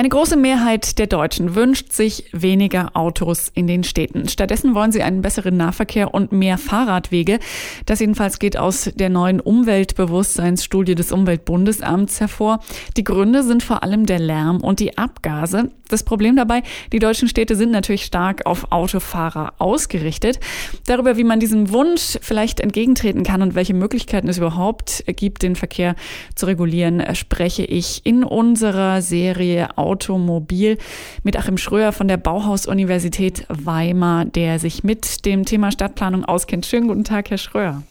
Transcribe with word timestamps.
Eine 0.00 0.08
große 0.08 0.38
Mehrheit 0.38 0.98
der 0.98 1.08
Deutschen 1.08 1.54
wünscht 1.54 1.92
sich 1.92 2.24
weniger 2.32 2.96
Autos 2.96 3.50
in 3.52 3.66
den 3.66 3.84
Städten. 3.84 4.28
Stattdessen 4.28 4.74
wollen 4.74 4.92
sie 4.92 5.02
einen 5.02 5.20
besseren 5.20 5.58
Nahverkehr 5.58 6.14
und 6.14 6.32
mehr 6.32 6.56
Fahrradwege. 6.56 7.38
Das 7.84 8.00
jedenfalls 8.00 8.38
geht 8.38 8.56
aus 8.56 8.90
der 8.94 9.10
neuen 9.10 9.40
Umweltbewusstseinsstudie 9.40 10.94
des 10.94 11.12
Umweltbundesamts 11.12 12.18
hervor. 12.18 12.60
Die 12.96 13.04
Gründe 13.04 13.42
sind 13.42 13.62
vor 13.62 13.82
allem 13.82 14.06
der 14.06 14.20
Lärm 14.20 14.62
und 14.62 14.80
die 14.80 14.96
Abgase. 14.96 15.70
Das 15.90 16.04
Problem 16.04 16.36
dabei, 16.36 16.62
die 16.92 17.00
deutschen 17.00 17.28
Städte 17.28 17.56
sind 17.56 17.72
natürlich 17.72 18.04
stark 18.04 18.46
auf 18.46 18.70
Autofahrer 18.70 19.54
ausgerichtet. 19.58 20.38
Darüber, 20.86 21.16
wie 21.16 21.24
man 21.24 21.40
diesem 21.40 21.72
Wunsch 21.72 22.16
vielleicht 22.22 22.60
entgegentreten 22.60 23.24
kann 23.24 23.42
und 23.42 23.56
welche 23.56 23.74
Möglichkeiten 23.74 24.28
es 24.28 24.38
überhaupt 24.38 25.04
gibt, 25.16 25.42
den 25.42 25.56
Verkehr 25.56 25.96
zu 26.36 26.46
regulieren, 26.46 27.02
spreche 27.16 27.64
ich 27.64 28.06
in 28.06 28.22
unserer 28.22 29.02
Serie 29.02 29.76
Automobil 29.90 30.78
mit 31.24 31.36
Achim 31.36 31.58
Schröer 31.58 31.90
von 31.90 32.06
der 32.06 32.16
Bauhaus-Universität 32.16 33.44
Weimar, 33.48 34.24
der 34.24 34.60
sich 34.60 34.84
mit 34.84 35.26
dem 35.26 35.44
Thema 35.44 35.72
Stadtplanung 35.72 36.24
auskennt. 36.24 36.64
Schönen 36.64 36.86
guten 36.86 37.02
Tag, 37.02 37.30
Herr 37.30 37.38
Schröer. 37.38 37.82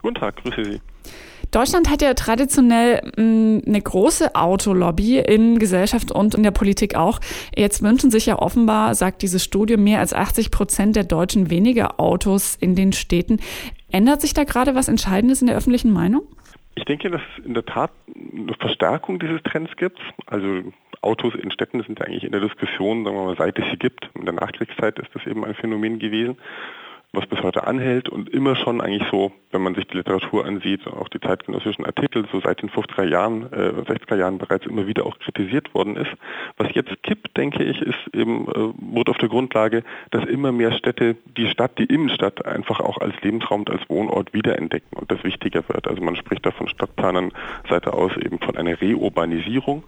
Guten 0.00 0.14
Tag, 0.14 0.36
grüße 0.36 0.64
Sie. 0.64 0.80
Deutschland 1.50 1.90
hat 1.90 2.02
ja 2.02 2.14
traditionell 2.14 3.00
mh, 3.16 3.62
eine 3.66 3.80
große 3.80 4.34
Autolobby 4.34 5.18
in 5.18 5.58
Gesellschaft 5.58 6.12
und 6.12 6.34
in 6.34 6.42
der 6.42 6.50
Politik 6.50 6.94
auch. 6.94 7.20
Jetzt 7.56 7.82
wünschen 7.82 8.10
sich 8.10 8.26
ja 8.26 8.38
offenbar, 8.38 8.94
sagt 8.94 9.22
diese 9.22 9.40
Studie, 9.40 9.78
mehr 9.78 9.98
als 9.98 10.12
80 10.12 10.50
Prozent 10.50 10.94
der 10.94 11.04
Deutschen 11.04 11.50
weniger 11.50 11.98
Autos 11.98 12.56
in 12.60 12.74
den 12.74 12.92
Städten. 12.92 13.40
Ändert 13.90 14.20
sich 14.20 14.34
da 14.34 14.44
gerade 14.44 14.74
was 14.74 14.88
Entscheidendes 14.88 15.40
in 15.40 15.46
der 15.46 15.56
öffentlichen 15.56 15.90
Meinung? 15.90 16.22
Ich 16.78 16.84
denke, 16.84 17.10
dass 17.10 17.20
es 17.36 17.44
in 17.44 17.54
der 17.54 17.66
Tat 17.66 17.90
eine 18.14 18.54
Verstärkung 18.54 19.18
dieses 19.18 19.42
Trends 19.42 19.76
gibt. 19.76 19.98
Also 20.26 20.62
Autos 21.02 21.34
in 21.34 21.50
Städten 21.50 21.82
sind 21.82 21.98
ja 21.98 22.06
eigentlich 22.06 22.22
in 22.22 22.30
der 22.30 22.40
Diskussion, 22.40 23.04
sagen 23.04 23.16
wir 23.16 23.24
mal, 23.24 23.36
seit 23.36 23.58
es 23.58 23.64
sie 23.68 23.78
gibt. 23.78 24.08
In 24.14 24.26
der 24.26 24.34
Nachkriegszeit 24.34 24.96
ist 25.00 25.12
das 25.12 25.26
eben 25.26 25.44
ein 25.44 25.56
Phänomen 25.56 25.98
gewesen 25.98 26.38
was 27.18 27.26
bis 27.26 27.42
heute 27.42 27.66
anhält 27.66 28.08
und 28.08 28.28
immer 28.28 28.54
schon 28.54 28.80
eigentlich 28.80 29.08
so, 29.10 29.32
wenn 29.50 29.62
man 29.62 29.74
sich 29.74 29.86
die 29.88 29.96
Literatur 29.96 30.44
ansieht, 30.44 30.86
auch 30.86 31.08
die 31.08 31.18
zeitgenössischen 31.18 31.84
Artikel, 31.84 32.24
so 32.30 32.40
seit 32.40 32.62
den 32.62 32.70
50er 32.70 33.04
Jahren, 33.04 33.52
äh, 33.52 33.72
60er 33.90 34.16
Jahren 34.16 34.38
bereits 34.38 34.66
immer 34.66 34.86
wieder 34.86 35.04
auch 35.04 35.18
kritisiert 35.18 35.74
worden 35.74 35.96
ist. 35.96 36.10
Was 36.58 36.72
jetzt 36.74 37.02
kippt, 37.02 37.36
denke 37.36 37.64
ich, 37.64 37.82
ist 37.82 37.98
eben, 38.14 38.46
äh, 38.48 38.72
wurde 38.94 39.10
auf 39.10 39.18
der 39.18 39.28
Grundlage, 39.28 39.82
dass 40.12 40.24
immer 40.26 40.52
mehr 40.52 40.72
Städte 40.72 41.16
die 41.36 41.48
Stadt, 41.48 41.76
die 41.78 41.86
Innenstadt 41.86 42.46
einfach 42.46 42.78
auch 42.78 42.98
als 42.98 43.20
Lebensraum 43.20 43.60
und 43.60 43.70
als 43.70 43.88
Wohnort 43.88 44.32
wiederentdecken 44.32 44.96
und 44.96 45.10
das 45.10 45.24
wichtiger 45.24 45.68
wird. 45.68 45.88
Also 45.88 46.00
man 46.00 46.14
spricht 46.14 46.46
da 46.46 46.52
von 46.52 46.68
Stadtplanern 46.68 47.32
Seite 47.68 47.94
aus 47.94 48.16
eben 48.16 48.38
von 48.38 48.56
einer 48.56 48.80
Reurbanisierung 48.80 49.82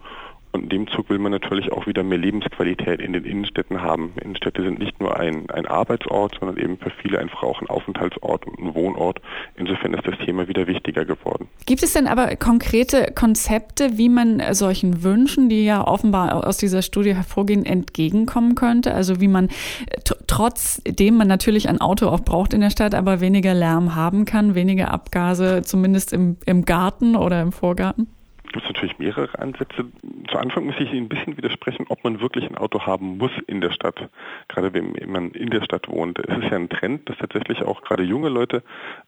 und 0.53 0.65
in 0.65 0.69
dem 0.69 0.89
Zug 0.89 1.11
will 1.11 1.19
man 1.19 1.31
natürlich 1.33 1.71
auch 1.73 1.87
wieder 1.87 2.03
mehr 2.03 2.19
Lebensqualität 2.19 3.01
in 3.01 3.13
den 3.13 3.25
Innenstädten 3.25 3.83
haben. 3.83 4.13
Innenstädte 4.21 4.63
sind 4.63 4.79
nicht 4.79 4.99
nur 5.01 5.19
ein, 5.19 5.49
ein 5.51 5.67
Arbeitsort, 5.67 6.37
sondern 6.41 6.57
eben 6.59 6.77
für 6.79 6.91
viele 6.91 7.19
einfach 7.21 7.43
auch 7.43 7.61
ein 7.61 7.69
Aufenthaltsort 7.69 8.47
und 8.47 8.59
ein 8.59 8.75
Wohnort. 8.75 9.21
Insofern 9.57 9.95
ist 9.95 10.07
das 10.07 10.19
Thema 10.25 10.49
wieder 10.49 10.67
wichtiger 10.67 11.05
geworden. 11.05 11.49
Gibt 11.67 11.83
es 11.83 11.93
denn 11.93 12.09
aber 12.09 12.35
konkrete 12.37 13.13
Konzepte, 13.15 13.97
wie 13.97 14.09
man 14.09 14.43
solchen 14.53 15.05
Wünschen, 15.05 15.49
die 15.49 15.65
ja 15.65 15.87
offenbar 15.87 16.47
aus 16.47 16.57
dieser 16.57 16.83
Studie 16.83 17.15
hervorgehen, 17.15 17.65
entgegenkommen 17.65 18.57
könnte? 18.57 18.93
Also 18.93 19.21
wie 19.21 19.29
man 19.29 19.49
trotzdem 20.27 21.17
man 21.17 21.29
natürlich 21.29 21.69
ein 21.69 21.81
Auto 21.81 22.09
auch 22.09 22.21
braucht 22.21 22.55
in 22.55 22.61
der 22.61 22.71
Stadt, 22.71 22.95
aber 22.95 23.21
weniger 23.21 23.55
Lärm 23.55 23.95
haben 23.95 24.25
kann, 24.25 24.55
weniger 24.55 24.91
Abgase, 24.93 25.63
zumindest 25.63 26.13
im, 26.13 26.37
im 26.47 26.65
Garten 26.65 27.15
oder 27.15 27.41
im 27.41 27.53
Vorgarten? 27.53 28.09
Gibt 28.53 28.65
es 28.65 28.71
natürlich 28.71 28.99
mehrere 28.99 29.39
Ansätze. 29.39 29.87
Zu 30.31 30.39
Anfang 30.39 30.67
muss 30.67 30.75
ich 30.79 30.93
Ihnen 30.93 31.07
ein 31.07 31.09
bisschen 31.09 31.37
widersprechen, 31.37 31.87
ob 31.89 32.03
man 32.03 32.21
wirklich 32.21 32.49
ein 32.49 32.57
Auto 32.57 32.85
haben 32.87 33.19
muss 33.19 33.31
in 33.47 33.61
der 33.61 33.71
Stadt, 33.71 34.09
gerade 34.49 34.73
wenn 34.75 34.95
man 35.07 35.31
in 35.31 35.51
der 35.51 35.63
Stadt 35.63 35.89
wohnt. 35.89 36.19
Es 36.19 36.37
ist 36.37 36.51
ja 36.51 36.57
ein 36.57 36.69
Trend, 36.69 37.09
dass 37.09 37.19
tatsächlich 37.19 37.63
auch 37.63 37.83
gerade 37.83 38.03
junge 38.03 38.29
Leute 38.29 38.63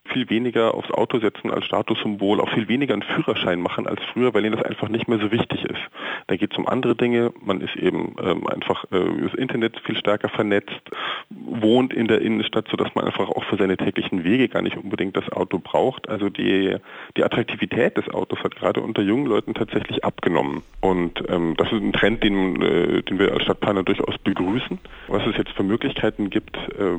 viel 0.04 0.30
weniger 0.30 0.74
aufs 0.74 0.90
Auto 0.90 1.18
setzen 1.18 1.50
als 1.50 1.64
Statussymbol, 1.64 2.40
auch 2.40 2.50
viel 2.50 2.68
weniger 2.68 2.94
einen 2.94 3.02
Führerschein 3.02 3.60
machen 3.60 3.86
als 3.86 4.00
früher, 4.12 4.32
weil 4.32 4.44
ihnen 4.44 4.56
das 4.56 4.64
einfach 4.64 4.88
nicht 4.88 5.08
mehr 5.08 5.18
so 5.18 5.32
wichtig 5.32 5.64
ist. 5.64 5.80
Da 6.28 6.36
geht 6.36 6.52
es 6.52 6.58
um 6.58 6.68
andere 6.68 6.94
Dinge. 6.94 7.32
Man 7.40 7.60
ist 7.60 7.74
eben 7.76 8.14
ähm, 8.22 8.46
einfach 8.46 8.84
äh, 8.92 9.22
das 9.22 9.34
Internet 9.34 9.80
viel 9.80 9.96
stärker 9.96 10.28
vernetzt, 10.28 10.82
wohnt 11.30 11.92
in 11.92 12.06
der 12.06 12.20
Innenstadt, 12.20 12.68
sodass 12.68 12.94
man 12.94 13.06
einfach 13.06 13.28
auch 13.28 13.44
für 13.44 13.56
seine 13.56 13.76
täglichen 13.76 14.24
Wege 14.24 14.48
gar 14.48 14.62
nicht 14.62 14.76
unbedingt 14.76 15.16
das 15.16 15.28
Auto 15.32 15.58
braucht. 15.58 16.08
Also 16.08 16.28
die, 16.28 16.76
die 17.16 17.24
Attraktivität 17.24 17.96
des 17.96 18.08
Autos 18.08 18.38
hat 18.44 18.54
gerade 18.54 18.80
unter 18.80 19.02
jungen 19.02 19.31
Leuten 19.32 19.54
tatsächlich 19.54 20.04
abgenommen. 20.04 20.62
Und 20.80 21.22
ähm, 21.28 21.54
das 21.56 21.68
ist 21.68 21.80
ein 21.80 21.92
Trend, 21.92 22.22
den, 22.22 22.60
äh, 22.60 23.02
den 23.02 23.18
wir 23.18 23.32
als 23.32 23.44
Stadtplaner 23.44 23.82
durchaus 23.82 24.18
begrüßen. 24.18 24.78
Was 25.08 25.26
es 25.26 25.36
jetzt 25.36 25.52
für 25.52 25.62
Möglichkeiten 25.62 26.28
gibt, 26.28 26.56
äh, 26.56 26.98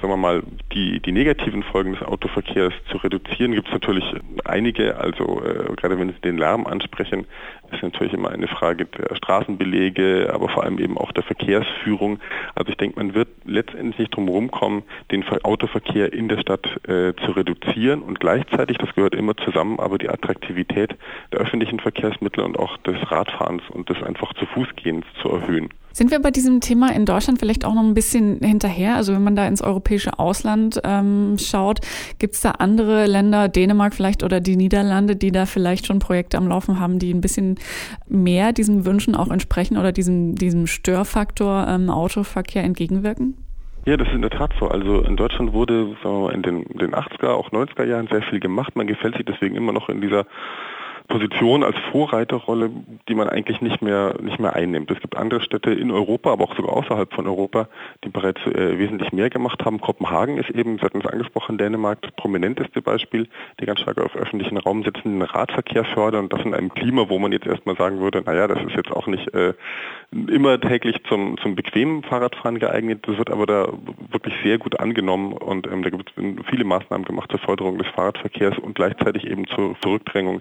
sagen 0.00 0.12
wir 0.12 0.16
mal, 0.16 0.42
die, 0.74 1.00
die 1.00 1.12
negativen 1.12 1.62
Folgen 1.62 1.92
des 1.92 2.02
Autoverkehrs 2.02 2.74
zu 2.90 2.98
reduzieren, 2.98 3.52
gibt 3.52 3.68
es 3.68 3.72
natürlich 3.72 4.04
einige. 4.44 4.98
Also 4.98 5.42
äh, 5.42 5.74
gerade 5.76 5.98
wenn 5.98 6.08
Sie 6.08 6.20
den 6.20 6.38
Lärm 6.38 6.66
ansprechen, 6.66 7.26
ist 7.72 7.82
natürlich 7.82 8.12
immer 8.12 8.30
eine 8.30 8.48
Frage 8.48 8.86
der 8.86 9.14
Straßenbelege, 9.14 10.30
aber 10.32 10.48
vor 10.48 10.64
allem 10.64 10.78
eben 10.78 10.98
auch 10.98 11.12
der 11.12 11.22
Verkehrsführung. 11.22 12.18
Also 12.54 12.70
ich 12.70 12.76
denke, 12.76 12.98
man 12.98 13.14
wird 13.14 13.28
letztendlich 13.44 13.98
nicht 13.98 14.16
drum 14.16 14.28
rumkommen, 14.28 14.82
den 15.10 15.24
Autoverkehr 15.44 16.12
in 16.12 16.28
der 16.28 16.40
Stadt 16.40 16.66
äh, 16.88 17.14
zu 17.24 17.32
reduzieren 17.32 18.02
und 18.02 18.20
gleichzeitig, 18.20 18.78
das 18.78 18.94
gehört 18.94 19.14
immer 19.14 19.36
zusammen, 19.36 19.78
aber 19.78 19.98
die 19.98 20.08
Attraktivität 20.08 20.96
der 21.32 21.40
öffentlichen 21.40 21.69
Verkehrsmittel 21.78 22.42
und 22.42 22.58
auch 22.58 22.76
des 22.78 22.96
Radfahrens 23.10 23.62
und 23.70 23.88
des 23.88 24.02
einfach 24.02 24.32
zu 24.34 24.46
Fußgehens 24.46 25.04
zu 25.22 25.28
erhöhen. 25.28 25.68
Sind 25.92 26.12
wir 26.12 26.20
bei 26.20 26.30
diesem 26.30 26.60
Thema 26.60 26.92
in 26.94 27.04
Deutschland 27.04 27.40
vielleicht 27.40 27.64
auch 27.64 27.74
noch 27.74 27.82
ein 27.82 27.94
bisschen 27.94 28.38
hinterher? 28.40 28.94
Also 28.94 29.12
wenn 29.12 29.24
man 29.24 29.34
da 29.34 29.46
ins 29.46 29.60
europäische 29.60 30.18
Ausland 30.18 30.80
ähm, 30.84 31.36
schaut, 31.38 31.80
gibt 32.18 32.34
es 32.34 32.42
da 32.42 32.52
andere 32.52 33.06
Länder, 33.06 33.48
Dänemark 33.48 33.94
vielleicht 33.94 34.22
oder 34.22 34.40
die 34.40 34.56
Niederlande, 34.56 35.16
die 35.16 35.32
da 35.32 35.46
vielleicht 35.46 35.86
schon 35.86 35.98
Projekte 35.98 36.38
am 36.38 36.48
Laufen 36.48 36.78
haben, 36.78 36.98
die 37.00 37.12
ein 37.12 37.20
bisschen 37.20 37.58
mehr 38.08 38.52
diesen 38.52 38.86
Wünschen 38.86 39.16
auch 39.16 39.30
entsprechen 39.30 39.76
oder 39.76 39.90
diesem, 39.90 40.36
diesem 40.36 40.68
Störfaktor 40.68 41.66
ähm, 41.68 41.90
Autoverkehr 41.90 42.62
entgegenwirken? 42.62 43.36
Ja, 43.86 43.96
das 43.96 44.08
ist 44.08 44.14
in 44.14 44.22
der 44.22 44.30
Tat 44.30 44.52
so. 44.60 44.68
Also 44.68 45.00
in 45.00 45.16
Deutschland 45.16 45.52
wurde 45.52 45.96
sagen 46.02 46.14
wir 46.16 46.20
mal, 46.20 46.34
in 46.34 46.42
den, 46.42 46.64
den 46.78 46.94
80er, 46.94 47.28
auch 47.30 47.50
90er 47.50 47.84
Jahren 47.84 48.08
sehr 48.08 48.22
viel 48.22 48.38
gemacht. 48.38 48.76
Man 48.76 48.86
gefällt 48.86 49.16
sich 49.16 49.24
deswegen 49.24 49.56
immer 49.56 49.72
noch 49.72 49.88
in 49.88 50.00
dieser 50.00 50.26
Position 51.10 51.62
als 51.62 51.76
Vorreiterrolle, 51.92 52.70
die 53.08 53.14
man 53.14 53.28
eigentlich 53.28 53.60
nicht 53.60 53.82
mehr 53.82 54.14
nicht 54.22 54.38
mehr 54.38 54.54
einnimmt. 54.54 54.90
Es 54.90 55.00
gibt 55.00 55.16
andere 55.16 55.42
Städte 55.42 55.72
in 55.72 55.90
Europa, 55.90 56.32
aber 56.32 56.44
auch 56.44 56.56
sogar 56.56 56.74
außerhalb 56.74 57.12
von 57.12 57.26
Europa, 57.26 57.68
die 58.04 58.08
bereits 58.08 58.40
äh, 58.46 58.78
wesentlich 58.78 59.12
mehr 59.12 59.28
gemacht 59.28 59.62
haben. 59.64 59.80
Kopenhagen 59.80 60.38
ist 60.38 60.50
eben, 60.50 60.78
Sie 60.78 60.82
hatten 60.82 61.00
es 61.00 61.06
angesprochen, 61.06 61.58
Dänemark 61.58 62.00
das 62.02 62.12
prominenteste 62.12 62.80
Beispiel, 62.80 63.28
die 63.60 63.66
ganz 63.66 63.80
stark 63.80 63.98
auf 63.98 64.16
öffentlichen 64.16 64.56
Raum 64.56 64.84
setzen, 64.84 65.18
den 65.18 65.22
Radverkehr 65.22 65.84
fördern 65.84 66.24
und 66.24 66.32
das 66.32 66.42
in 66.42 66.54
einem 66.54 66.72
Klima, 66.72 67.08
wo 67.08 67.18
man 67.18 67.32
jetzt 67.32 67.46
erstmal 67.46 67.76
sagen 67.76 67.98
würde, 67.98 68.22
naja, 68.24 68.46
das 68.46 68.62
ist 68.62 68.76
jetzt 68.76 68.92
auch 68.92 69.06
nicht 69.06 69.34
äh, 69.34 69.52
immer 70.12 70.60
täglich 70.60 70.96
zum, 71.08 71.38
zum 71.38 71.54
bequemen 71.56 72.02
Fahrradfahren 72.04 72.58
geeignet. 72.58 73.06
Das 73.06 73.18
wird 73.18 73.30
aber 73.30 73.46
da 73.46 73.68
wirklich 74.10 74.34
sehr 74.44 74.58
gut 74.58 74.78
angenommen 74.78 75.32
und 75.32 75.66
ähm, 75.66 75.82
da 75.82 75.90
gibt 75.90 76.12
es 76.16 76.46
viele 76.48 76.64
Maßnahmen 76.64 77.04
gemacht 77.04 77.30
zur 77.30 77.40
Förderung 77.40 77.78
des 77.78 77.88
Fahrradverkehrs 77.88 78.58
und 78.58 78.74
gleichzeitig 78.74 79.26
eben 79.26 79.46
zur 79.48 79.76
Zurückdrängung 79.80 80.40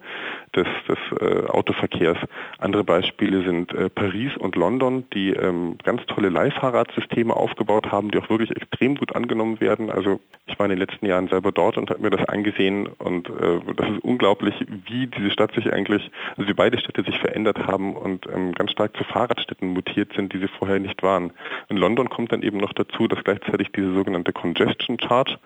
des, 0.55 0.58
des 0.63 0.97
äh, 1.21 1.47
Autoverkehrs. 1.47 2.17
Andere 2.57 2.83
Beispiele 2.83 3.43
sind 3.43 3.73
äh, 3.73 3.89
Paris 3.89 4.35
und 4.37 4.55
London, 4.55 5.05
die 5.13 5.31
ähm, 5.31 5.77
ganz 5.83 6.05
tolle 6.07 6.29
Leihfahrradsysteme 6.29 7.35
aufgebaut 7.35 7.91
haben, 7.91 8.11
die 8.11 8.17
auch 8.17 8.29
wirklich 8.29 8.51
extrem 8.51 8.95
gut 8.95 9.15
angenommen 9.15 9.59
werden. 9.59 9.89
Also 9.89 10.19
ich 10.47 10.57
war 10.57 10.65
in 10.65 10.71
den 10.71 10.79
letzten 10.79 11.05
Jahren 11.05 11.27
selber 11.27 11.51
dort 11.51 11.77
und 11.77 11.89
habe 11.89 12.01
mir 12.01 12.09
das 12.09 12.27
angesehen 12.27 12.87
und 12.87 13.29
äh, 13.29 13.59
das 13.75 13.89
ist 13.89 14.03
unglaublich, 14.03 14.55
wie 14.87 15.07
diese 15.07 15.31
Stadt 15.31 15.53
sich 15.53 15.71
eigentlich, 15.71 16.09
also 16.35 16.49
wie 16.49 16.53
beide 16.53 16.79
Städte 16.79 17.03
sich 17.03 17.19
verändert 17.19 17.59
haben 17.67 17.95
und 17.95 18.25
ähm, 18.27 18.53
ganz 18.53 18.71
stark 18.71 18.95
zu 18.97 19.03
Fahrradstädten 19.03 19.69
mutiert 19.69 20.13
sind, 20.15 20.33
die 20.33 20.39
sie 20.39 20.47
vorher 20.47 20.79
nicht 20.79 21.03
waren. 21.03 21.31
In 21.69 21.77
London 21.77 22.09
kommt 22.09 22.31
dann 22.31 22.41
eben 22.41 22.57
noch 22.57 22.73
dazu, 22.73 23.07
dass 23.07 23.23
gleichzeitig 23.23 23.71
diese 23.71 23.93
sogenannte 23.93 24.33
Congestion 24.33 24.97
Charge 24.99 25.37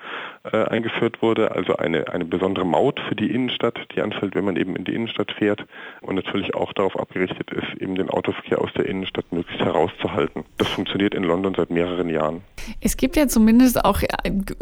äh, 0.52 0.66
eingeführt 0.66 1.22
wurde, 1.22 1.52
also 1.52 1.78
eine, 1.78 2.10
eine 2.10 2.26
besondere 2.26 2.66
Maut 2.66 3.00
für 3.08 3.16
die 3.16 3.32
Innenstadt, 3.32 3.80
die 3.96 4.02
anfällt, 4.02 4.36
wenn 4.36 4.44
man 4.44 4.58
eben 4.58 4.76
in 4.76 4.84
die 4.84 4.94
Innenstadt 4.94 5.32
fährt 5.32 5.66
und 6.02 6.16
natürlich 6.16 6.54
auch 6.54 6.74
darauf 6.74 7.00
abgerichtet 7.00 7.50
ist, 7.52 7.82
eben 7.82 7.96
den 7.96 8.10
Autoverkehr 8.10 8.62
aus 8.62 8.70
der 8.76 8.86
Innenstadt 8.86 9.32
möglichst 9.32 9.64
herauszuhalten. 9.64 10.44
Das 10.58 10.68
funktioniert 10.68 11.16
in 11.16 11.24
London 11.24 11.54
seit 11.56 11.70
mehreren 11.70 12.10
Jahren. 12.10 12.42
Es 12.82 12.98
gibt 12.98 13.16
ja 13.16 13.28
zumindest 13.30 13.86
auch, 13.86 14.02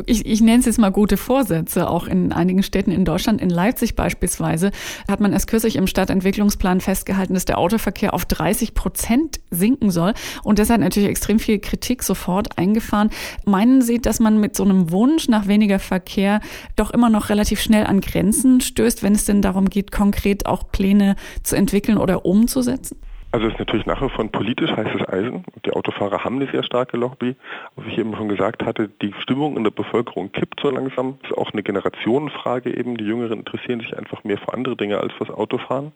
ich, 0.06 0.26
ich 0.26 0.42
nenne 0.42 0.60
es 0.60 0.66
jetzt 0.66 0.80
mal 0.80 0.92
gute 0.92 1.18
Vorsätze, 1.18 1.90
auch 1.90 2.08
in 2.08 2.32
einigen 2.32 2.62
Städten 2.62 2.92
in 2.92 3.04
Deutschland, 3.04 3.42
in 3.42 3.50
Leipzig 3.50 3.96
beispielsweise, 3.96 4.70
hat 5.08 5.20
man 5.20 5.34
erst 5.34 5.48
kürzlich 5.48 5.78
im 5.78 5.88
Stadtentwicklungsplan 5.88 6.82
festgehalten, 6.82 7.34
dass 7.34 7.46
der 7.46 7.58
Autoverkehr 7.58 8.14
auf 8.14 8.26
30 8.26 8.76
Prozent 8.76 9.40
sinken 9.50 9.90
soll. 9.90 10.14
Und 10.44 10.60
deshalb 10.60 10.82
natürlich 10.82 11.10
extrem 11.10 11.40
viel 11.40 11.58
Kritik 11.58 12.04
sofort 12.04 12.60
eingefahren. 12.60 13.10
Meinen 13.46 13.82
Sie, 13.82 14.00
dass 14.00 14.20
man 14.20 14.40
mit 14.40 14.56
so 14.56 14.64
einem 14.64 14.92
Wunsch 14.92 15.28
nach 15.28 15.48
weniger 15.48 15.71
Verkehr 15.80 16.42
doch 16.76 16.92
immer 16.92 17.10
noch 17.10 17.30
relativ 17.30 17.62
schnell 17.62 17.86
an 17.86 18.02
Grenzen 18.02 18.62
stößt, 18.62 19.04
wenn 19.04 19.14
es 19.14 19.26
denn 19.26 19.42
darum 19.42 19.70
geht, 19.70 19.92
konkret 19.92 20.46
auch 20.46 20.72
Pläne 20.72 21.16
zu 21.44 21.56
entwickeln 21.56 21.98
oder 21.98 22.26
umzusetzen? 22.26 22.98
Also 23.34 23.48
es 23.48 23.54
ist 23.54 23.60
natürlich 23.60 23.86
nach 23.86 24.02
wie 24.02 24.10
vor 24.10 24.26
ein 24.26 24.32
politisch 24.32 24.72
heißes 24.72 25.08
Eisen. 25.08 25.46
Die 25.66 25.72
Autofahrer 25.72 26.26
haben 26.26 26.36
eine 26.36 26.52
sehr 26.52 26.64
starke 26.64 26.98
Lobby. 26.98 27.38
Wie 27.78 27.90
ich 27.90 27.98
eben 27.98 28.14
schon 28.16 28.28
gesagt 28.28 28.66
hatte, 28.66 28.90
die 29.02 29.14
Stimmung 29.22 29.56
in 29.56 29.64
der 29.64 29.72
Bevölkerung 29.72 30.34
kippt 30.34 30.60
so 30.62 30.70
langsam. 30.70 31.18
Es 31.24 31.30
ist 31.30 31.38
auch 31.38 31.52
eine 31.54 31.64
Generationenfrage 31.64 32.76
eben. 32.78 32.98
Die 32.98 33.06
Jüngeren 33.06 33.40
interessieren 33.40 33.80
sich 33.80 33.98
einfach 33.98 34.26
mehr 34.26 34.38
für 34.38 34.54
andere 34.54 34.76
Dinge 34.76 35.00
als 35.00 35.14
fürs 35.14 35.30
Autofahren. 35.30 35.94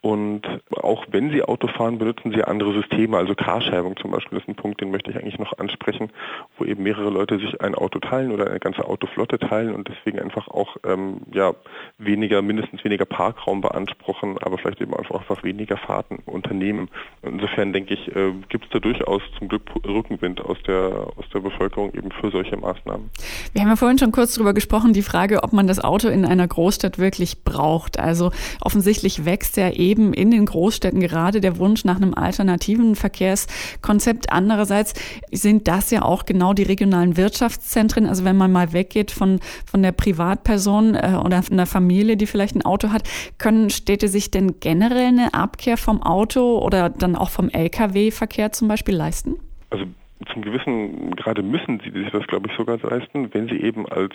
Und 0.00 0.42
auch 0.80 1.06
wenn 1.10 1.30
Sie 1.30 1.42
Auto 1.42 1.66
fahren, 1.66 1.98
benutzen 1.98 2.32
Sie 2.32 2.42
andere 2.44 2.72
Systeme. 2.72 3.16
Also 3.16 3.34
Carsharing 3.34 3.96
zum 3.96 4.12
Beispiel 4.12 4.38
ist 4.38 4.48
ein 4.48 4.54
Punkt, 4.54 4.80
den 4.80 4.90
möchte 4.90 5.10
ich 5.10 5.16
eigentlich 5.16 5.38
noch 5.38 5.58
ansprechen, 5.58 6.10
wo 6.58 6.64
eben 6.64 6.82
mehrere 6.82 7.10
Leute 7.10 7.38
sich 7.38 7.60
ein 7.60 7.74
Auto 7.74 7.98
teilen 7.98 8.32
oder 8.32 8.48
eine 8.48 8.58
ganze 8.58 8.84
Autoflotte 8.84 9.38
teilen 9.38 9.74
und 9.74 9.88
deswegen 9.88 10.18
einfach 10.18 10.48
auch 10.48 10.76
ähm, 10.84 11.22
ja, 11.32 11.54
weniger, 11.98 12.42
mindestens 12.42 12.84
weniger 12.84 13.04
Parkraum 13.04 13.60
beanspruchen, 13.60 14.38
aber 14.38 14.58
vielleicht 14.58 14.80
eben 14.80 14.94
einfach, 14.94 15.16
einfach 15.16 15.42
weniger 15.42 15.76
Fahrten 15.76 16.18
unternehmen. 16.26 16.88
Insofern 17.22 17.72
denke 17.72 17.94
ich, 17.94 18.14
äh, 18.14 18.32
gibt 18.48 18.66
es 18.66 18.70
da 18.70 18.78
durchaus 18.78 19.22
zum 19.38 19.48
Glück 19.48 19.62
Rückenwind 19.86 20.40
aus 20.40 20.58
der, 20.66 21.08
aus 21.16 21.24
der 21.32 21.40
Bevölkerung 21.40 21.94
eben 21.94 22.10
für 22.10 22.30
solche 22.30 22.56
Maßnahmen. 22.56 23.10
Wir 23.52 23.62
haben 23.62 23.68
ja 23.68 23.76
vorhin 23.76 23.98
schon 23.98 24.12
kurz 24.12 24.34
darüber 24.34 24.54
gesprochen, 24.54 24.92
die 24.92 25.02
Frage, 25.02 25.42
ob 25.42 25.52
man 25.52 25.66
das 25.66 25.82
Auto 25.82 26.08
in 26.08 26.24
einer 26.24 26.46
Großstadt 26.46 26.98
wirklich 26.98 27.44
braucht. 27.44 27.98
Also 27.98 28.30
offensichtlich 28.60 29.24
wächst 29.24 29.56
ja 29.56 29.70
eben 29.70 30.12
in 30.12 30.30
den 30.30 30.46
Großstädten 30.46 31.00
gerade 31.00 31.40
der 31.40 31.58
Wunsch 31.58 31.84
nach 31.84 31.96
einem 31.96 32.14
alternativen 32.14 32.96
Verkehrskonzept. 32.96 34.32
Andererseits 34.32 34.94
sind 35.30 35.68
das 35.68 35.90
ja 35.90 36.02
auch 36.02 36.24
genau 36.24 36.47
die 36.54 36.62
regionalen 36.62 37.16
Wirtschaftszentren. 37.16 38.06
Also 38.06 38.24
wenn 38.24 38.36
man 38.36 38.52
mal 38.52 38.72
weggeht 38.72 39.10
von, 39.10 39.40
von 39.70 39.82
der 39.82 39.92
Privatperson 39.92 40.94
äh, 40.94 41.18
oder 41.24 41.42
von 41.42 41.56
der 41.56 41.66
Familie, 41.66 42.16
die 42.16 42.26
vielleicht 42.26 42.56
ein 42.56 42.64
Auto 42.64 42.90
hat, 42.90 43.02
können 43.38 43.70
Städte 43.70 44.08
sich 44.08 44.30
denn 44.30 44.60
generell 44.60 45.08
eine 45.08 45.34
Abkehr 45.34 45.76
vom 45.76 46.02
Auto 46.02 46.58
oder 46.58 46.88
dann 46.90 47.16
auch 47.16 47.30
vom 47.30 47.48
Lkw-Verkehr 47.48 48.52
zum 48.52 48.68
Beispiel 48.68 48.94
leisten? 48.94 49.36
Also 49.70 49.84
zum 50.32 50.42
gewissen 50.42 51.14
gerade 51.16 51.42
müssen 51.42 51.80
sie 51.84 51.90
sich 51.90 52.10
das, 52.10 52.26
glaube 52.26 52.48
ich, 52.48 52.56
sogar 52.56 52.78
leisten, 52.78 53.32
wenn 53.32 53.48
sie 53.48 53.60
eben 53.60 53.88
als 53.88 54.14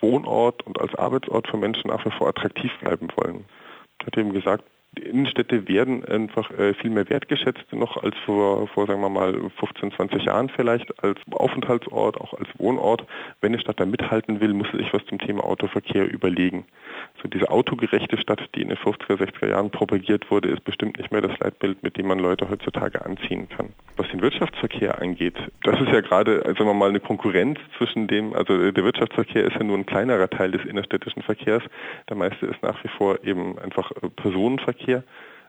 Wohnort 0.00 0.62
und 0.66 0.80
als 0.80 0.94
Arbeitsort 0.96 1.48
für 1.48 1.56
Menschen 1.56 1.88
nach 1.88 2.04
wie 2.04 2.10
vor 2.10 2.28
attraktiv 2.28 2.72
bleiben 2.80 3.08
wollen. 3.16 3.44
Ich 4.00 4.06
hatte 4.06 4.20
eben 4.20 4.32
gesagt, 4.32 4.64
Innenstädte 4.98 5.68
werden 5.68 6.04
einfach 6.04 6.50
äh, 6.50 6.74
viel 6.74 6.90
mehr 6.90 7.08
wertgeschätzt 7.08 7.72
noch 7.72 8.02
als 8.02 8.16
vor, 8.24 8.66
vor, 8.68 8.86
sagen 8.86 9.00
wir 9.00 9.08
mal, 9.08 9.34
15, 9.58 9.92
20 9.92 10.24
Jahren 10.24 10.48
vielleicht, 10.48 11.02
als 11.02 11.18
Aufenthaltsort, 11.30 12.20
auch 12.20 12.34
als 12.34 12.48
Wohnort. 12.58 13.06
Wenn 13.40 13.52
eine 13.52 13.60
Stadt 13.60 13.80
da 13.80 13.86
mithalten 13.86 14.40
will, 14.40 14.54
muss 14.54 14.70
sich 14.72 14.92
was 14.92 15.04
zum 15.06 15.18
Thema 15.18 15.44
Autoverkehr 15.44 16.10
überlegen. 16.10 16.64
So 17.24 17.30
diese 17.30 17.50
autogerechte 17.50 18.18
Stadt, 18.18 18.50
die 18.54 18.60
in 18.60 18.68
den 18.68 18.76
50er, 18.76 19.16
60er 19.16 19.48
Jahren 19.48 19.70
propagiert 19.70 20.30
wurde, 20.30 20.50
ist 20.50 20.62
bestimmt 20.62 20.98
nicht 20.98 21.10
mehr 21.10 21.22
das 21.22 21.38
Leitbild, 21.38 21.82
mit 21.82 21.96
dem 21.96 22.06
man 22.06 22.18
Leute 22.18 22.50
heutzutage 22.50 23.02
anziehen 23.02 23.48
kann. 23.48 23.70
Was 23.96 24.06
den 24.08 24.20
Wirtschaftsverkehr 24.20 25.00
angeht, 25.00 25.34
das 25.62 25.80
ist 25.80 25.88
ja 25.88 26.02
gerade, 26.02 26.42
sagen 26.42 26.66
wir 26.66 26.74
mal, 26.74 26.90
eine 26.90 27.00
Konkurrenz 27.00 27.58
zwischen 27.78 28.08
dem, 28.08 28.34
also 28.34 28.70
der 28.70 28.84
Wirtschaftsverkehr 28.84 29.42
ist 29.42 29.54
ja 29.54 29.62
nur 29.62 29.78
ein 29.78 29.86
kleinerer 29.86 30.28
Teil 30.28 30.50
des 30.50 30.66
innerstädtischen 30.66 31.22
Verkehrs. 31.22 31.62
Der 32.10 32.16
meiste 32.16 32.44
ist 32.44 32.62
nach 32.62 32.84
wie 32.84 32.88
vor 32.88 33.24
eben 33.24 33.58
einfach 33.58 33.90
Personenverkehr 34.16 35.02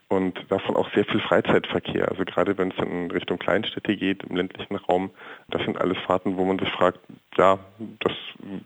und 0.07 0.39
davon 0.49 0.75
auch 0.75 0.89
sehr 0.93 1.05
viel 1.05 1.19
Freizeitverkehr. 1.19 2.09
Also 2.09 2.25
gerade 2.25 2.57
wenn 2.57 2.71
es 2.71 2.77
in 2.77 3.09
Richtung 3.11 3.39
Kleinstädte 3.39 3.95
geht, 3.95 4.23
im 4.23 4.35
ländlichen 4.35 4.75
Raum, 4.75 5.09
das 5.49 5.63
sind 5.63 5.79
alles 5.79 5.97
Fahrten, 6.05 6.37
wo 6.37 6.45
man 6.45 6.59
sich 6.59 6.69
fragt, 6.69 6.99
ja, 7.37 7.57
das 7.99 8.13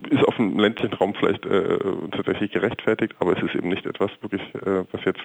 ist 0.09 0.23
auf 0.27 0.35
dem 0.35 0.59
ländlichen 0.59 0.93
Raum 0.93 1.13
vielleicht 1.15 1.45
äh, 1.45 1.79
tatsächlich 2.11 2.51
gerechtfertigt, 2.51 3.15
aber 3.19 3.37
es 3.37 3.43
ist 3.43 3.55
eben 3.55 3.69
nicht 3.69 3.85
etwas 3.85 4.11
wirklich, 4.21 4.41
äh, 4.55 4.83
was 4.91 5.05
jetzt 5.05 5.21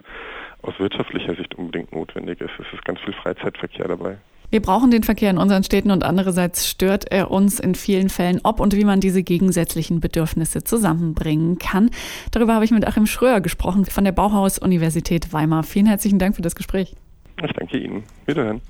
aus 0.63 0.79
wirtschaftlicher 0.79 1.35
Sicht 1.35 1.55
unbedingt 1.57 1.93
notwendig 1.93 2.41
ist. 2.41 2.53
Es 2.59 2.73
ist 2.73 2.85
ganz 2.85 3.01
viel 3.01 3.15
Freizeitverkehr 3.15 3.89
dabei. 3.89 4.19
Wir 4.55 4.63
brauchen 4.63 4.93
den 4.93 5.03
Verkehr 5.03 5.31
in 5.31 5.39
unseren 5.39 5.65
Städten 5.65 5.91
und 5.91 6.05
andererseits 6.05 6.69
stört 6.69 7.11
er 7.11 7.33
uns 7.33 7.59
in 7.59 7.75
vielen 7.75 8.09
Fällen, 8.09 8.39
ob 8.45 8.61
und 8.61 8.77
wie 8.77 8.85
man 8.85 9.01
diese 9.01 9.25
gegensätzlichen 9.25 9.99
Bedürfnisse 9.99 10.63
zusammenbringen 10.63 11.59
kann. 11.59 11.91
Darüber 12.31 12.55
habe 12.55 12.65
ich 12.65 12.71
mit 12.71 12.87
Achim 12.87 13.07
Schröer 13.07 13.41
gesprochen 13.41 13.85
von 13.85 14.05
der 14.05 14.13
Bauhaus-Universität 14.13 15.33
Weimar. 15.33 15.65
Vielen 15.65 15.87
herzlichen 15.87 16.21
Dank 16.21 16.37
für 16.37 16.43
das 16.43 16.55
Gespräch. 16.55 16.95
Ich 17.43 17.53
danke 17.53 17.79
Ihnen. 17.79 18.05
Wiederhören. 18.27 18.61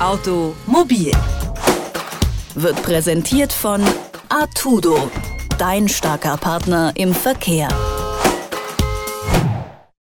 Automobil 0.00 1.12
wird 2.54 2.82
präsentiert 2.84 3.52
von 3.52 3.82
Artudo, 4.30 5.10
dein 5.58 5.90
starker 5.90 6.38
Partner 6.38 6.90
im 6.96 7.12
Verkehr. 7.12 7.68